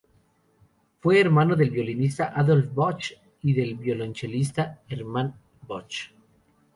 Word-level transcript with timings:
Fue 0.99 1.21
hermano 1.21 1.55
del 1.55 1.69
violinista 1.69 2.33
Adolf 2.35 2.73
Busch 2.73 3.13
y 3.43 3.53
del 3.53 3.75
violonchelista 3.75 4.81
Hermann 4.89 5.35
Busch. 5.67 6.11